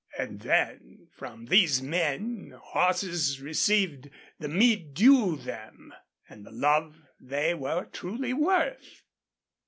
[0.17, 5.93] And then, from these men, horses received the meed due them,
[6.27, 9.03] and the love they were truly worth.